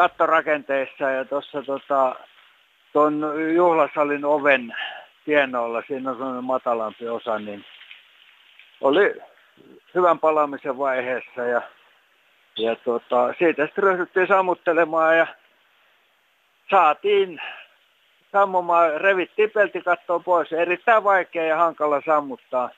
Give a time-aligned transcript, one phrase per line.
[0.00, 2.14] kattorakenteissa ja tuossa tota,
[2.92, 3.22] tuon
[3.54, 4.74] juhlasalin oven
[5.24, 7.64] tienoilla, siinä on sellainen matalampi osa, niin
[8.80, 9.14] oli
[9.94, 11.62] hyvän palaamisen vaiheessa ja,
[12.58, 15.26] ja tota, siitä sitten ryhdyttiin sammuttelemaan ja
[16.70, 17.40] saatiin
[18.32, 20.52] sammumaan, revittiin peltikattoa pois.
[20.52, 22.70] Erittäin vaikea ja hankala sammuttaa.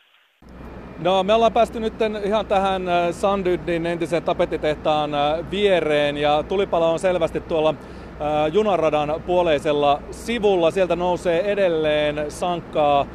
[1.02, 1.94] No, me ollaan päästy nyt
[2.24, 9.22] ihan tähän äh, Sandydin entisen tapettitehtaan äh, viereen ja tulipalo on selvästi tuolla äh, junaradan
[9.26, 10.70] puoleisella sivulla.
[10.70, 13.06] Sieltä nousee edelleen sankkaa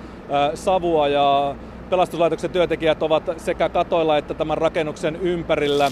[0.54, 1.56] savua ja
[1.90, 5.92] pelastuslaitoksen työntekijät ovat sekä katoilla että tämän rakennuksen ympärillä.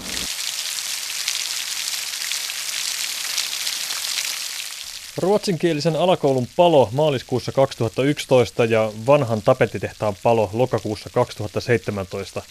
[5.16, 12.42] Ruotsinkielisen alakoulun palo maaliskuussa 2011 ja vanhan tapettitehtaan palo lokakuussa 2017.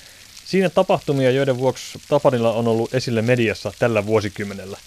[0.46, 4.78] Siinä tapahtumia, joiden vuoksi Tapanilla on ollut esille mediassa tällä vuosikymmenellä.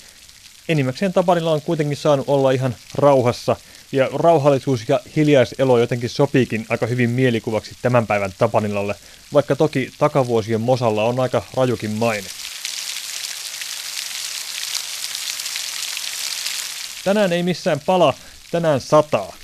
[0.68, 3.56] Enimmäkseen Tapanilla on kuitenkin saanut olla ihan rauhassa,
[3.92, 8.94] ja rauhallisuus ja hiljaiselo jotenkin sopiikin aika hyvin mielikuvaksi tämän päivän Tapanilalle,
[9.32, 12.26] vaikka toki takavuosien Mosalla on aika rajukin maine.
[17.08, 18.14] Tänään ei missään pala,
[18.50, 19.36] tänään sataa.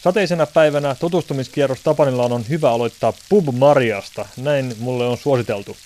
[0.00, 5.76] Sateisena päivänä tutustumiskierros Tapanilaan on hyvä aloittaa Pub Mariasta, näin mulle on suositeltu.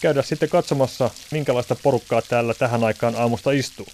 [0.00, 3.86] Käydä sitten katsomassa, minkälaista porukkaa täällä tähän aikaan aamusta istuu.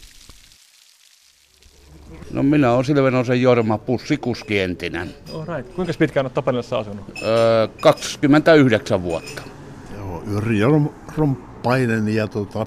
[2.30, 5.14] No minä olen Silvenosen Jorma Pussikuski entinen.
[5.56, 5.74] Right.
[5.74, 7.04] Kuinka pitkään olet Tapanilassa asunut?
[7.22, 9.42] Öö, 29 vuotta.
[9.96, 10.66] Joo, Yrjö
[11.16, 12.66] Rompainen ja tota,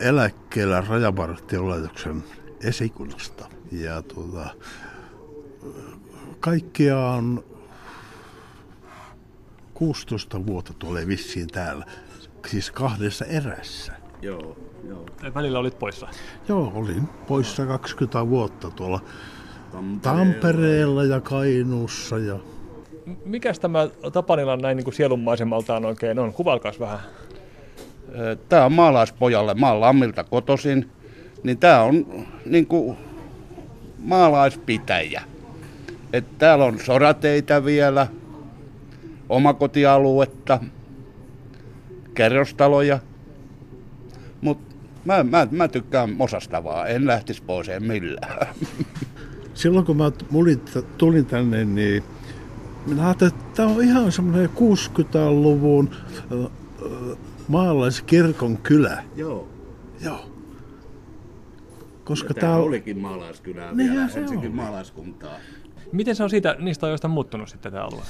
[0.00, 2.24] eläkkeellä Rajavartiolaitoksen
[2.64, 3.48] esikunnasta.
[3.72, 4.46] Ja tuota,
[6.40, 7.44] kaikkiaan
[9.74, 11.86] 16 vuotta tulee vissiin täällä,
[12.46, 13.92] siis kahdessa erässä.
[14.22, 14.56] Joo,
[14.88, 15.06] joo.
[15.34, 16.08] Välillä olit poissa?
[16.48, 19.00] Joo, olin poissa 20 vuotta tuolla
[19.72, 22.18] Tampereella, Tampereella ja Kainuussa.
[22.18, 22.38] Ja...
[23.24, 26.32] Mikäs tämä Tapanilan näin niin kuin sielunmaisemaltaan oikein on?
[26.32, 26.98] Kuvalkaas vähän.
[28.48, 29.54] Tämä on maalaispojalle.
[29.54, 30.90] Mä oon Lammilta kotosin
[31.44, 32.06] niin tämä on
[32.46, 32.96] niin kuin
[33.98, 35.22] maalaispitäjä.
[36.12, 38.06] Et täällä on sorateitä vielä,
[39.28, 40.60] omakotialuetta,
[42.14, 42.98] kerrostaloja.
[44.40, 44.74] Mutta
[45.04, 48.46] mä, mä, mä tykkään Mosasta vaan, en lähtisi pois, en millään.
[49.54, 50.12] Silloin kun mä
[50.98, 52.02] tulin tänne, niin
[52.86, 55.90] minä ajattelin, että tämä on ihan semmoinen 60-luvun
[57.48, 59.02] maalaiskirkon kylä.
[59.16, 59.48] Joo.
[60.00, 60.33] Joo.
[62.04, 64.56] Koska tämä olikin maalaiskylää niin vielä, se Helsingin on.
[64.56, 65.36] maalaiskuntaa.
[65.92, 68.02] Miten se on siitä, niistä ajoista muuttunut sitten tämä alue?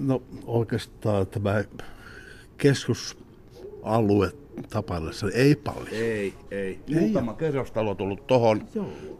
[0.00, 1.64] No oikeastaan tämä
[2.56, 4.32] keskusalue
[4.70, 5.88] Tapalassa ei paljon.
[5.92, 6.80] Ei, ei.
[7.00, 8.68] Muutama kerrostalo tullut tohon,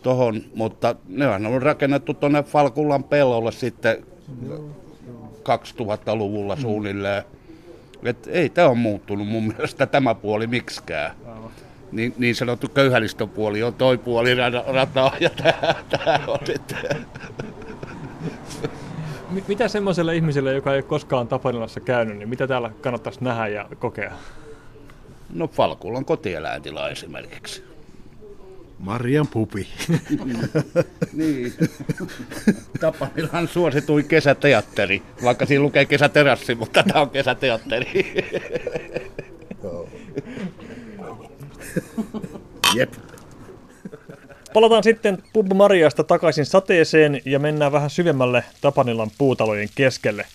[0.02, 4.06] tohon, mutta ne on rakennettu tuonne Falkulan pellolle sitten
[4.46, 4.70] Joo.
[5.42, 6.60] 2000-luvulla mm.
[6.60, 7.22] suunnilleen.
[8.02, 11.12] Et ei tämä on muuttunut mun mielestä tämä puoli miksikään.
[11.26, 11.50] Aivan
[11.92, 14.34] niin, niin sanottu köyhälistöpuoli on toi puoli
[14.66, 15.30] rataa ja
[15.88, 17.06] tämä on sitten.
[19.48, 23.68] Mitä semmoiselle ihmiselle, joka ei ole koskaan Tapanilassa käynyt, niin mitä täällä kannattaisi nähdä ja
[23.78, 24.12] kokea?
[25.34, 27.64] No Falkulan kotieläintila esimerkiksi.
[28.78, 29.68] Marian pupi.
[31.12, 31.54] niin.
[32.80, 38.14] Tapanilan suosituin kesäteatteri, vaikka siinä lukee kesäterassi, mutta tämä on kesäteatteri.
[42.76, 42.92] Jep.
[44.54, 50.26] Palataan sitten Pub Mariasta takaisin sateeseen ja mennään vähän syvemmälle Tapanilan puutalojen keskelle.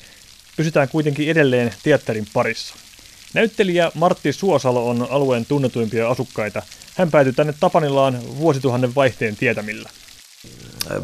[0.58, 2.76] Pysytään kuitenkin edelleen teatterin parissa.
[3.34, 6.62] Näyttelijä Martti Suosalo on alueen tunnetuimpia asukkaita.
[6.96, 9.90] Hän päätyi tänne Tapanilaan vuosituhannen vaihteen tietämillä.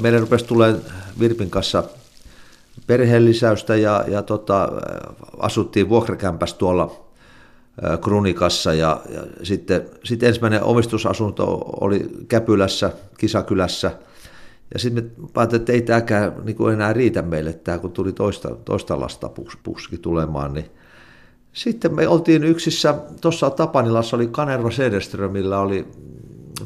[0.01, 0.75] Meille rupesi tulee
[1.19, 1.83] Virpin kanssa
[2.87, 4.69] perheellisäystä ja, ja tota,
[5.39, 7.05] asuttiin vuokrakämpässä tuolla
[8.01, 11.45] Krunikassa ja, ja sitten, sitten ensimmäinen omistusasunto
[11.81, 13.91] oli Käpylässä, Kisakylässä
[14.73, 18.55] ja sitten me päätin, että ei tämäkään niin enää riitä meille, tämä kun tuli toista,
[18.65, 19.29] toista lasta
[19.63, 20.65] puski tulemaan, niin
[21.53, 25.87] sitten me oltiin yksissä, tuossa Tapanilassa oli Kanerva Sederströmillä oli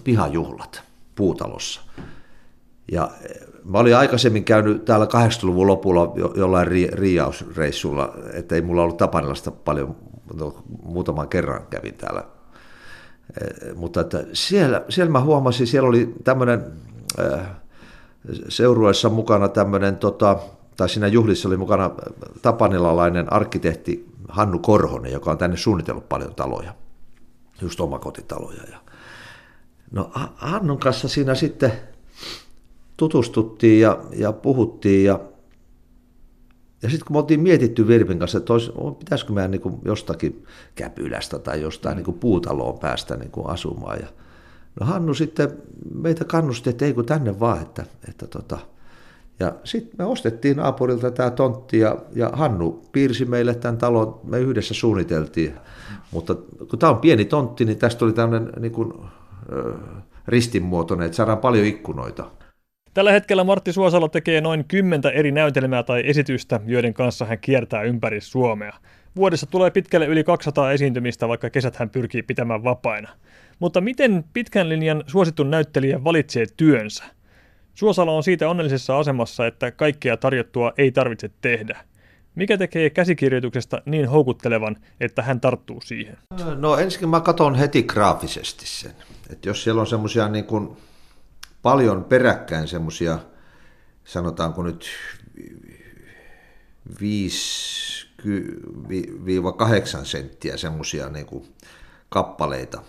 [0.04, 0.84] pihajuhlat
[1.16, 1.82] puutalossa.
[2.92, 3.12] Ja
[3.66, 9.52] mä olin aikaisemmin käynyt täällä 80-luvun lopulla jollain ri, riausreissulla, että ei mulla ollut Tapanilasta
[9.52, 9.96] paljon
[10.34, 12.24] no, muutaman kerran kävin täällä.
[13.42, 16.66] E, mutta että siellä, siellä mä huomasin, siellä oli tämmöinen
[17.20, 17.48] äh,
[18.50, 20.40] seurueessa mukana tämmöinen, tota,
[20.78, 21.92] tai siinä juhlissa oli mukana
[22.42, 26.76] tapanilalainen arkkitehti Hannu Korhonen, joka on tänne suunnitellut paljon taloja,
[27.62, 28.64] just omakotitaloja.
[28.72, 28.78] Ja
[29.92, 31.72] No Hannun kanssa siinä sitten
[32.98, 35.20] tutustuttiin ja, ja puhuttiin ja,
[36.84, 40.46] ja sitten kun me oltiin mietitty Virpin kanssa, että olisi, pitäisikö meidän niin jostakin
[40.76, 44.00] Käpylästä tai jostain niin puutaloon päästä niin asumaan.
[44.00, 44.08] Ja,
[44.80, 45.50] no Hannu sitten
[45.94, 48.58] meitä kannusti, että ei kun tänne vaan, että, että tota,
[49.40, 54.40] ja sitten me ostettiin naapurilta tämä tontti ja, ja Hannu piirsi meille tämän talon, me
[54.40, 55.54] yhdessä suunniteltiin.
[56.12, 56.36] Mutta
[56.70, 58.94] kun tämä on pieni tontti, niin tästä tuli tämmöinen niin kuin,
[60.28, 62.32] ristinmuotoinen, että saadaan paljon ikkunoita.
[62.98, 67.82] Tällä hetkellä Martti Suosalo tekee noin kymmentä eri näytelmää tai esitystä, joiden kanssa hän kiertää
[67.82, 68.74] ympäri Suomea.
[69.16, 73.10] Vuodessa tulee pitkälle yli 200 esiintymistä, vaikka kesät hän pyrkii pitämään vapaina.
[73.60, 77.04] Mutta miten pitkän linjan suosittu näyttelijä valitsee työnsä?
[77.74, 81.78] Suosalo on siitä onnellisessa asemassa, että kaikkea tarjottua ei tarvitse tehdä.
[82.36, 86.18] Mikä tekee käsikirjoituksesta niin houkuttelevan, että hän tarttuu siihen?
[86.56, 88.94] No ensinnäkin mä katson heti graafisesti sen.
[89.30, 90.78] Että jos siellä on semmoisia niin kuin
[91.62, 93.20] paljon peräkkäin semmoisia,
[94.06, 94.90] sanotaanko nyt
[96.90, 96.96] 5-8
[100.04, 101.56] senttiä semmoisia niin
[102.10, 102.82] kappaleita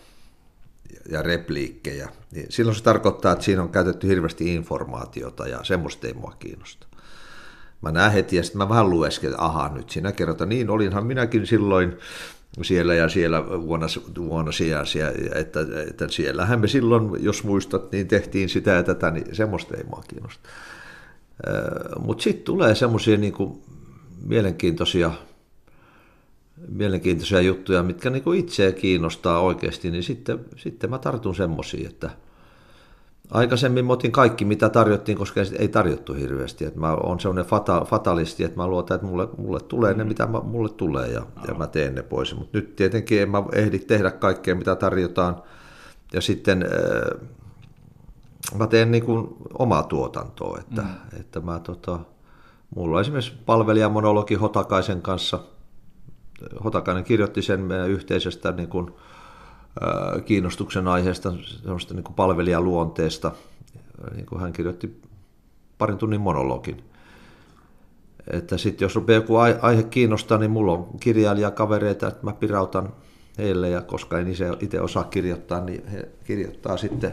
[1.11, 6.15] ja repliikkejä, niin silloin se tarkoittaa, että siinä on käytetty hirveästi informaatiota ja semmoista ei
[6.15, 6.87] mua kiinnosta.
[7.83, 11.07] Mä näen heti ja sitten mä vähän luesken, että ahaa nyt siinä kerrotaan, niin olinhan
[11.07, 11.99] minäkin silloin
[12.63, 13.87] siellä ja siellä vuonna,
[14.19, 14.85] vuonna siellä,
[15.35, 15.61] että,
[15.91, 20.03] että siellähän me silloin, jos muistat, niin tehtiin sitä ja tätä, niin semmoista ei mua
[20.09, 20.49] kiinnosta.
[21.99, 23.35] Mutta sitten tulee semmoisia niin
[24.25, 25.11] mielenkiintoisia,
[26.69, 32.11] mielenkiintoisia juttuja, mitkä niin itseä kiinnostaa oikeasti, niin sitten, sitten mä tartun semmoisiin, että–
[33.31, 36.65] Aikaisemmin mä otin kaikki, mitä tarjottiin, koska ei tarjottu hirveästi.
[36.65, 40.27] Et mä oon sellainen fata, fatalisti, että mä luotan, että mulle, mulle tulee ne, mitä
[40.27, 42.35] mä, mulle tulee, ja, ja mä teen ne pois.
[42.35, 45.43] Mutta nyt tietenkin en mä ehdi tehdä kaikkea, mitä tarjotaan.
[46.13, 47.29] Ja sitten äh,
[48.59, 49.29] mä teen niin kuin
[49.59, 50.59] omaa tuotantoa.
[50.59, 51.21] Että, mm.
[51.21, 51.99] että mä, tota,
[52.77, 55.39] mulla on esimerkiksi palvelijamonologi Hotakaisen kanssa.
[56.65, 58.91] Hotakainen kirjoitti sen meidän yhteisestä niin kuin,
[60.25, 61.33] kiinnostuksen aiheesta,
[61.63, 63.33] semmoista niin palvelijaluonteesta.
[64.15, 65.03] Niin kuin hän kirjoitti
[65.79, 66.85] parin tunnin monologin.
[68.33, 72.93] Että sitten jos rupeaa joku aihe kiinnostaa, niin mulla on kirjailijakavereita, että mä pirautan
[73.39, 74.29] heille, ja koska en
[74.61, 77.13] itse osaa kirjoittaa, niin he kirjoittaa sitten,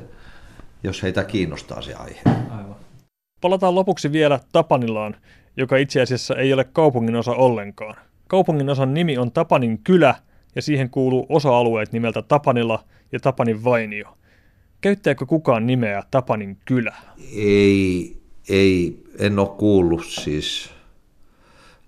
[0.84, 2.22] jos heitä kiinnostaa se aihe.
[2.26, 2.76] Aivan.
[3.42, 5.16] Palataan lopuksi vielä Tapanilaan,
[5.58, 7.96] joka itse asiassa ei ole kaupungin osa ollenkaan.
[8.28, 10.16] Kaupungin osan nimi on Tapanin kylä,
[10.56, 14.18] ja siihen kuuluu osa-alueet nimeltä Tapanila ja Tapanin vainio.
[14.82, 16.96] Käyttääkö kukaan nimeä Tapanin kylä?
[17.36, 18.18] Ei,
[18.50, 20.70] ei, en ole kuullut siis.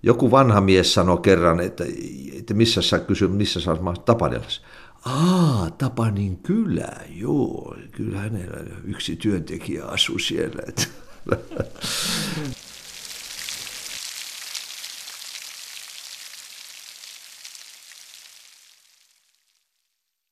[0.02, 1.84] Joku vanha mies sanoi kerran, että,
[2.38, 4.62] että missä sä kysy, missä sä olet Tapanilassa.
[5.04, 10.62] Aa, Tapanin kylä, joo, kyllä hänellä yksi työntekijä asuu siellä.